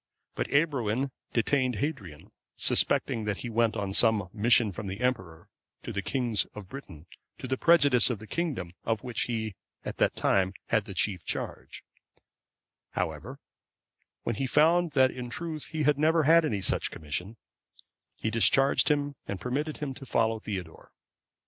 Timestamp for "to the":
5.83-6.01, 7.37-7.55